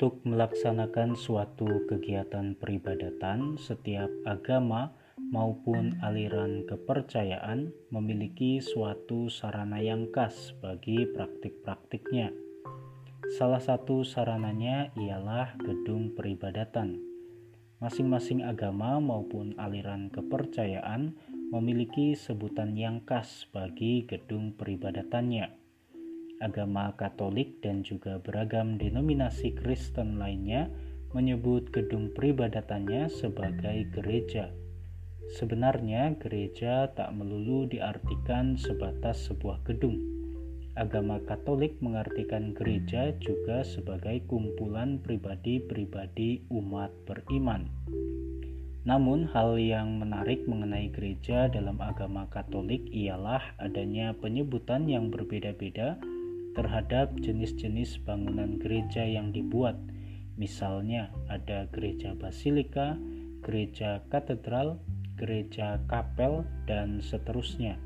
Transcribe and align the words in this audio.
Untuk 0.00 0.24
melaksanakan 0.24 1.12
suatu 1.12 1.84
kegiatan 1.84 2.56
peribadatan, 2.56 3.60
setiap 3.60 4.08
agama 4.24 4.96
maupun 5.20 6.00
aliran 6.00 6.64
kepercayaan 6.64 7.68
memiliki 7.92 8.64
suatu 8.64 9.28
sarana 9.28 9.76
yang 9.84 10.08
khas 10.08 10.56
bagi 10.56 11.04
praktik-praktiknya. 11.04 12.32
Salah 13.36 13.60
satu 13.60 14.00
sarananya 14.00 14.88
ialah 14.96 15.60
gedung 15.60 16.16
peribadatan. 16.16 16.96
Masing-masing 17.84 18.40
agama 18.40 19.04
maupun 19.04 19.52
aliran 19.60 20.08
kepercayaan 20.08 21.12
memiliki 21.52 22.16
sebutan 22.16 22.72
yang 22.72 23.04
khas 23.04 23.44
bagi 23.52 24.08
gedung 24.08 24.56
peribadatannya 24.56 25.59
agama 26.40 26.96
Katolik 26.96 27.60
dan 27.60 27.84
juga 27.84 28.16
beragam 28.16 28.80
denominasi 28.80 29.52
Kristen 29.52 30.16
lainnya 30.16 30.72
menyebut 31.12 31.68
gedung 31.68 32.10
peribadatannya 32.16 33.12
sebagai 33.12 33.86
gereja. 33.92 34.48
Sebenarnya, 35.30 36.18
gereja 36.18 36.90
tak 36.90 37.14
melulu 37.14 37.68
diartikan 37.70 38.58
sebatas 38.58 39.30
sebuah 39.30 39.62
gedung. 39.62 40.00
Agama 40.74 41.22
Katolik 41.22 41.78
mengartikan 41.84 42.56
gereja 42.56 43.14
juga 43.22 43.62
sebagai 43.62 44.24
kumpulan 44.26 44.98
pribadi-pribadi 44.98 46.50
umat 46.50 46.90
beriman. 47.06 47.68
Namun, 48.88 49.28
hal 49.28 49.60
yang 49.60 50.00
menarik 50.00 50.48
mengenai 50.48 50.88
gereja 50.90 51.52
dalam 51.52 51.78
agama 51.78 52.26
Katolik 52.32 52.88
ialah 52.90 53.44
adanya 53.60 54.16
penyebutan 54.16 54.88
yang 54.88 55.12
berbeda-beda 55.12 56.00
terhadap 56.54 57.14
jenis-jenis 57.20 58.02
bangunan 58.02 58.58
gereja 58.58 59.06
yang 59.06 59.30
dibuat. 59.30 59.78
Misalnya, 60.40 61.12
ada 61.28 61.68
gereja 61.70 62.16
basilika, 62.16 62.96
gereja 63.44 64.00
katedral, 64.08 64.80
gereja 65.20 65.80
kapel, 65.86 66.44
dan 66.64 67.00
seterusnya. 67.04 67.76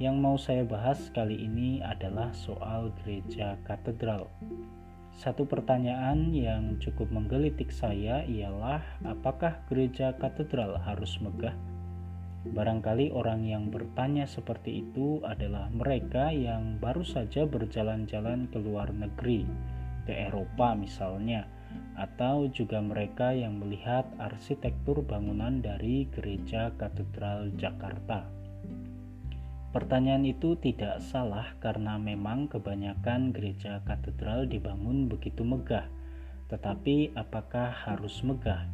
Yang 0.00 0.16
mau 0.16 0.36
saya 0.40 0.64
bahas 0.64 1.12
kali 1.12 1.36
ini 1.36 1.84
adalah 1.84 2.32
soal 2.32 2.92
gereja 3.02 3.60
katedral. 3.64 4.32
Satu 5.16 5.48
pertanyaan 5.48 6.32
yang 6.36 6.76
cukup 6.76 7.08
menggelitik 7.08 7.72
saya 7.72 8.20
ialah 8.28 8.84
apakah 9.04 9.64
gereja 9.68 10.12
katedral 10.20 10.76
harus 10.76 11.16
megah? 11.24 11.56
Barangkali 12.54 13.10
orang 13.10 13.42
yang 13.42 13.72
bertanya 13.72 14.28
seperti 14.28 14.86
itu 14.86 15.18
adalah 15.26 15.72
mereka 15.72 16.30
yang 16.30 16.78
baru 16.78 17.02
saja 17.02 17.48
berjalan-jalan 17.48 18.46
ke 18.52 18.58
luar 18.62 18.92
negeri, 18.94 19.42
ke 20.06 20.14
Eropa 20.14 20.78
misalnya, 20.78 21.50
atau 21.98 22.46
juga 22.52 22.78
mereka 22.78 23.34
yang 23.34 23.58
melihat 23.58 24.06
arsitektur 24.20 25.02
bangunan 25.02 25.58
dari 25.58 26.06
Gereja 26.12 26.70
Katedral 26.78 27.50
Jakarta. 27.58 28.36
Pertanyaan 29.76 30.24
itu 30.24 30.56
tidak 30.56 31.04
salah 31.04 31.52
karena 31.60 32.00
memang 32.00 32.48
kebanyakan 32.48 33.28
gereja 33.28 33.84
katedral 33.84 34.48
dibangun 34.48 35.04
begitu 35.04 35.44
megah. 35.44 35.84
Tetapi 36.48 37.12
apakah 37.12 37.76
harus 37.84 38.24
megah? 38.24 38.64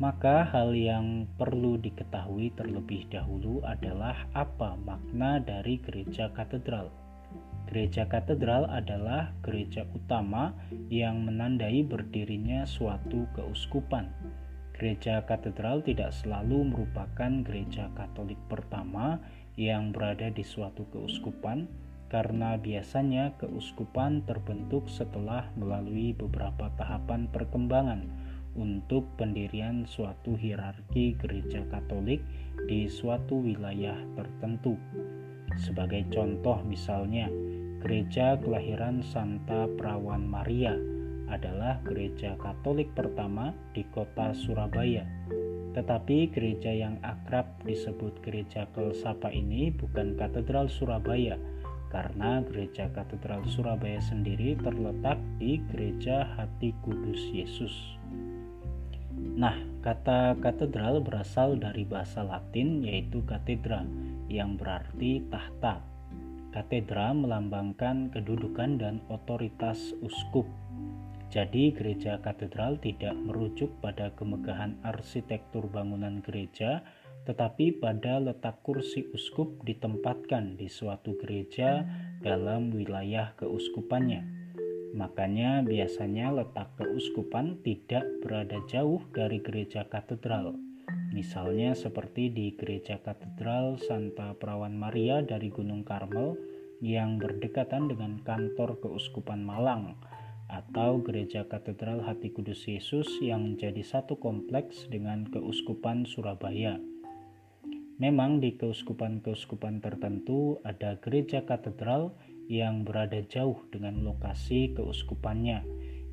Maka 0.00 0.48
hal 0.48 0.72
yang 0.72 1.28
perlu 1.36 1.76
diketahui 1.76 2.56
terlebih 2.56 3.04
dahulu 3.12 3.60
adalah 3.68 4.16
apa 4.32 4.72
makna 4.80 5.36
dari 5.44 5.76
gereja 5.76 6.32
katedral. 6.32 6.88
Gereja 7.68 8.08
katedral 8.08 8.64
adalah 8.72 9.36
gereja 9.44 9.84
utama 9.92 10.56
yang 10.88 11.28
menandai 11.28 11.84
berdirinya 11.84 12.64
suatu 12.64 13.28
keuskupan. 13.36 14.08
Gereja 14.72 15.20
katedral 15.28 15.84
tidak 15.84 16.16
selalu 16.16 16.72
merupakan 16.72 17.44
gereja 17.44 17.92
Katolik 17.92 18.40
pertama 18.48 19.20
yang 19.60 19.92
berada 19.92 20.32
di 20.32 20.40
suatu 20.40 20.88
keuskupan, 20.96 21.68
karena 22.08 22.56
biasanya 22.56 23.36
keuskupan 23.36 24.24
terbentuk 24.24 24.88
setelah 24.88 25.44
melalui 25.60 26.16
beberapa 26.16 26.72
tahapan 26.80 27.28
perkembangan 27.28 28.29
untuk 28.58 29.06
pendirian 29.14 29.86
suatu 29.86 30.34
hierarki 30.34 31.14
gereja 31.18 31.62
Katolik 31.70 32.22
di 32.66 32.90
suatu 32.90 33.42
wilayah 33.44 33.96
tertentu. 34.18 34.74
Sebagai 35.58 36.06
contoh 36.10 36.62
misalnya, 36.66 37.26
gereja 37.82 38.38
kelahiran 38.38 39.02
Santa 39.02 39.66
Perawan 39.78 40.26
Maria 40.26 40.74
adalah 41.30 41.78
gereja 41.86 42.34
Katolik 42.38 42.90
pertama 42.94 43.54
di 43.70 43.86
kota 43.94 44.34
Surabaya. 44.34 45.06
Tetapi 45.70 46.34
gereja 46.34 46.74
yang 46.74 46.98
akrab 47.06 47.46
disebut 47.62 48.18
gereja 48.26 48.66
Kelsapa 48.74 49.30
ini 49.30 49.70
bukan 49.70 50.18
katedral 50.18 50.66
Surabaya, 50.66 51.38
karena 51.94 52.42
gereja 52.42 52.90
katedral 52.90 53.46
Surabaya 53.46 54.02
sendiri 54.02 54.58
terletak 54.58 55.22
di 55.38 55.62
gereja 55.70 56.26
Hati 56.34 56.74
Kudus 56.82 57.22
Yesus. 57.30 57.99
Nah, 59.40 59.56
kata 59.80 60.36
katedral 60.36 61.00
berasal 61.00 61.56
dari 61.56 61.88
bahasa 61.88 62.20
Latin 62.20 62.84
yaitu 62.84 63.24
katedra 63.24 63.88
yang 64.28 64.60
berarti 64.60 65.24
tahta. 65.32 65.80
Katedra 66.52 67.16
melambangkan 67.16 68.12
kedudukan 68.12 68.76
dan 68.76 69.00
otoritas 69.08 69.96
uskup. 70.04 70.44
Jadi 71.32 71.72
gereja 71.72 72.20
katedral 72.20 72.76
tidak 72.84 73.16
merujuk 73.16 73.72
pada 73.80 74.12
kemegahan 74.12 74.76
arsitektur 74.84 75.72
bangunan 75.72 76.20
gereja, 76.20 76.84
tetapi 77.24 77.80
pada 77.80 78.20
letak 78.20 78.60
kursi 78.60 79.08
uskup 79.08 79.64
ditempatkan 79.64 80.60
di 80.60 80.68
suatu 80.68 81.16
gereja 81.16 81.88
dalam 82.20 82.76
wilayah 82.76 83.32
keuskupannya. 83.40 84.39
Makanya 84.90 85.62
biasanya 85.62 86.34
letak 86.34 86.74
keuskupan 86.74 87.62
tidak 87.62 88.02
berada 88.22 88.58
jauh 88.66 89.02
dari 89.14 89.38
gereja 89.38 89.86
katedral. 89.86 90.58
Misalnya 91.10 91.74
seperti 91.74 92.30
di 92.30 92.54
gereja 92.54 92.98
katedral 93.02 93.78
Santa 93.82 94.34
Perawan 94.34 94.74
Maria 94.74 95.22
dari 95.22 95.50
Gunung 95.50 95.82
Karmel 95.82 96.38
yang 96.82 97.18
berdekatan 97.18 97.90
dengan 97.90 98.22
kantor 98.22 98.78
keuskupan 98.78 99.42
Malang 99.42 99.98
atau 100.50 100.98
gereja 101.02 101.46
katedral 101.46 102.02
Hati 102.02 102.34
Kudus 102.34 102.66
Yesus 102.66 103.06
yang 103.22 103.54
menjadi 103.54 103.82
satu 103.86 104.18
kompleks 104.18 104.90
dengan 104.90 105.26
keuskupan 105.30 106.06
Surabaya. 106.06 106.78
Memang 108.00 108.40
di 108.40 108.56
keuskupan-keuskupan 108.56 109.84
tertentu 109.84 110.56
ada 110.64 110.96
gereja 111.04 111.44
katedral 111.44 112.16
yang 112.16 112.29
berada 112.82 113.22
jauh 113.22 113.62
dengan 113.70 114.02
lokasi 114.02 114.74
keuskupannya, 114.74 115.62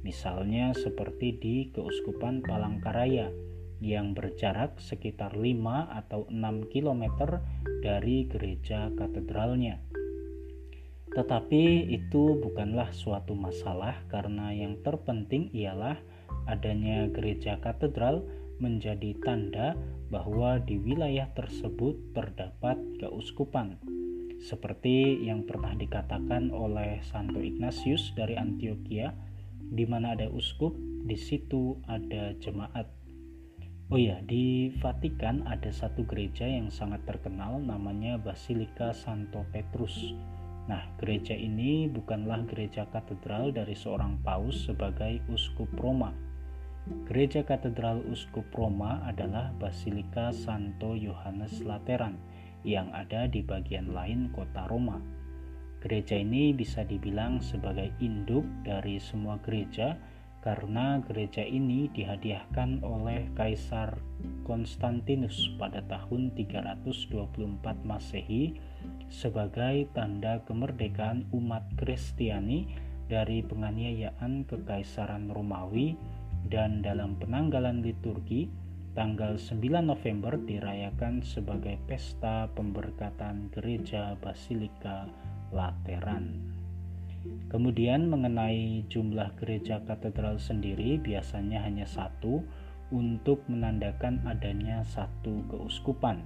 misalnya 0.06 0.78
seperti 0.78 1.34
di 1.34 1.56
Keuskupan 1.74 2.46
Palangkaraya 2.46 3.34
yang 3.82 4.14
berjarak 4.14 4.78
sekitar 4.78 5.34
5 5.34 5.42
atau 5.90 6.30
6 6.30 6.70
km 6.70 7.04
dari 7.82 8.30
gereja 8.30 8.94
katedralnya. 8.94 9.82
Tetapi 11.10 11.90
itu 11.90 12.38
bukanlah 12.38 12.94
suatu 12.94 13.34
masalah 13.34 14.06
karena 14.06 14.54
yang 14.54 14.78
terpenting 14.86 15.50
ialah 15.58 15.98
adanya 16.46 17.10
gereja 17.10 17.58
katedral 17.58 18.22
menjadi 18.62 19.18
tanda 19.26 19.74
bahwa 20.14 20.62
di 20.62 20.78
wilayah 20.78 21.34
tersebut 21.34 22.14
terdapat 22.14 22.78
keuskupan 23.02 23.82
seperti 24.38 25.26
yang 25.26 25.50
pernah 25.50 25.74
dikatakan 25.74 26.54
oleh 26.54 27.02
Santo 27.02 27.42
Ignatius 27.42 28.14
dari 28.14 28.38
Antioquia, 28.38 29.14
di 29.58 29.84
mana 29.90 30.14
ada 30.14 30.30
uskup, 30.30 30.78
di 31.04 31.18
situ 31.18 31.82
ada 31.90 32.38
jemaat. 32.38 32.86
Oh 33.88 33.96
ya, 33.96 34.20
di 34.20 34.70
Vatikan 34.84 35.48
ada 35.48 35.72
satu 35.72 36.04
gereja 36.04 36.44
yang 36.44 36.68
sangat 36.68 37.08
terkenal 37.08 37.58
namanya 37.64 38.20
Basilika 38.20 38.92
Santo 38.92 39.48
Petrus. 39.50 40.12
Nah, 40.68 40.84
gereja 41.00 41.32
ini 41.32 41.88
bukanlah 41.88 42.44
gereja 42.44 42.84
katedral 42.92 43.56
dari 43.56 43.72
seorang 43.72 44.20
paus 44.20 44.68
sebagai 44.68 45.24
uskup 45.32 45.72
Roma. 45.80 46.12
Gereja 47.08 47.48
katedral 47.48 48.04
uskup 48.12 48.48
Roma 48.52 49.04
adalah 49.08 49.56
Basilika 49.56 50.36
Santo 50.36 50.92
Yohanes 50.96 51.64
Lateran 51.64 52.20
yang 52.66 52.90
ada 52.96 53.30
di 53.30 53.44
bagian 53.46 53.94
lain 53.94 54.34
kota 54.34 54.66
Roma. 54.70 54.98
Gereja 55.78 56.18
ini 56.18 56.56
bisa 56.58 56.82
dibilang 56.82 57.38
sebagai 57.38 57.94
induk 58.02 58.44
dari 58.66 58.98
semua 58.98 59.38
gereja 59.46 59.94
karena 60.42 61.04
gereja 61.04 61.44
ini 61.44 61.92
dihadiahkan 61.92 62.82
oleh 62.82 63.28
Kaisar 63.36 64.00
Konstantinus 64.48 65.54
pada 65.60 65.84
tahun 65.86 66.34
324 66.34 67.62
Masehi 67.84 68.56
sebagai 69.12 69.92
tanda 69.92 70.40
kemerdekaan 70.48 71.28
umat 71.36 71.68
Kristiani 71.76 72.70
dari 73.12 73.44
penganiayaan 73.44 74.48
kekaisaran 74.48 75.32
Romawi 75.32 76.00
dan 76.48 76.80
dalam 76.80 77.20
penanggalan 77.20 77.84
liturgi 77.84 78.48
tanggal 78.98 79.38
9 79.38 79.62
November 79.86 80.42
dirayakan 80.42 81.22
sebagai 81.22 81.78
pesta 81.86 82.50
pemberkatan 82.58 83.54
gereja 83.54 84.18
Basilika 84.18 85.06
Lateran. 85.54 86.42
Kemudian 87.46 88.10
mengenai 88.10 88.90
jumlah 88.90 89.38
gereja 89.38 89.86
katedral 89.86 90.42
sendiri 90.42 90.98
biasanya 90.98 91.62
hanya 91.62 91.86
satu 91.86 92.42
untuk 92.90 93.46
menandakan 93.46 94.26
adanya 94.26 94.82
satu 94.82 95.46
keuskupan. 95.46 96.26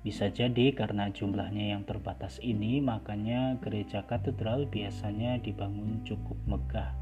Bisa 0.00 0.32
jadi 0.32 0.72
karena 0.72 1.12
jumlahnya 1.12 1.76
yang 1.76 1.84
terbatas 1.84 2.40
ini, 2.40 2.80
makanya 2.80 3.60
gereja 3.60 4.00
katedral 4.08 4.64
biasanya 4.64 5.36
dibangun 5.44 6.00
cukup 6.08 6.40
megah. 6.48 6.96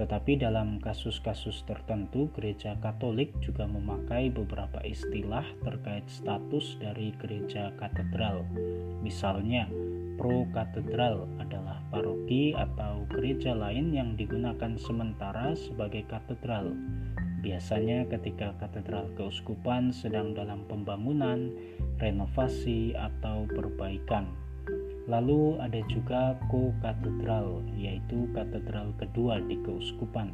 Tetapi 0.00 0.40
dalam 0.40 0.80
kasus-kasus 0.80 1.60
tertentu, 1.68 2.32
gereja 2.32 2.72
Katolik 2.80 3.36
juga 3.44 3.68
memakai 3.68 4.32
beberapa 4.32 4.80
istilah 4.80 5.44
terkait 5.60 6.08
status 6.08 6.80
dari 6.80 7.12
gereja 7.20 7.68
katedral. 7.76 8.48
Misalnya, 9.04 9.68
pro-katedral 10.16 11.28
adalah 11.36 11.84
paroki 11.92 12.56
atau 12.56 13.04
gereja 13.12 13.52
lain 13.52 13.92
yang 13.92 14.16
digunakan 14.16 14.72
sementara 14.80 15.52
sebagai 15.52 16.08
katedral. 16.08 16.72
Biasanya 17.44 18.08
ketika 18.08 18.56
katedral 18.56 19.12
keuskupan 19.20 19.92
sedang 19.92 20.32
dalam 20.32 20.64
pembangunan, 20.64 21.52
renovasi, 22.00 22.96
atau 22.96 23.44
perbaikan. 23.52 24.32
Lalu 25.10 25.58
ada 25.58 25.82
juga 25.90 26.38
ko-katedral, 26.46 27.66
yaitu 27.74 28.30
katedral 28.30 28.94
kedua 28.94 29.42
di 29.42 29.58
keuskupan. 29.58 30.30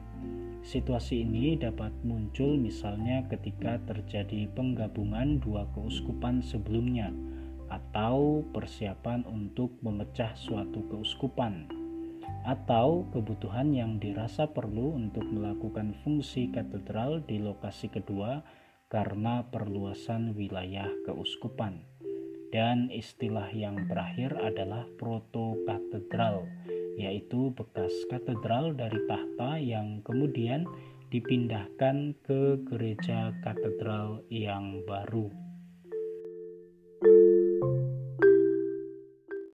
Situasi 0.61 1.25
ini 1.25 1.57
dapat 1.57 1.97
muncul 2.05 2.61
misalnya 2.61 3.25
ketika 3.33 3.81
terjadi 3.89 4.45
penggabungan 4.53 5.41
dua 5.41 5.65
keuskupan 5.73 6.45
sebelumnya 6.45 7.09
atau 7.73 8.45
persiapan 8.53 9.25
untuk 9.25 9.81
memecah 9.81 10.37
suatu 10.37 10.85
keuskupan 10.93 11.73
atau 12.47 13.09
kebutuhan 13.11 13.75
yang 13.75 13.99
dirasa 13.99 14.47
perlu 14.47 14.95
untuk 14.95 15.27
melakukan 15.27 15.99
fungsi 16.07 16.53
katedral 16.55 17.19
di 17.27 17.43
lokasi 17.43 17.91
kedua 17.91 18.47
karena 18.87 19.43
perluasan 19.51 20.39
wilayah 20.39 20.87
keuskupan. 21.03 21.83
Dan 22.51 22.89
istilah 22.95 23.51
yang 23.51 23.87
terakhir 23.91 24.39
adalah 24.39 24.87
proto-katedral, 24.97 26.47
yaitu 26.97 27.51
bekas 27.53 27.93
katedral 28.09 28.73
dari 28.73 28.99
tahta 29.11 29.59
yang 29.61 30.01
kemudian 30.07 30.65
dipindahkan 31.11 32.19
ke 32.27 32.59
gereja 32.67 33.31
katedral 33.43 34.23
yang 34.31 34.83
baru. 34.87 35.46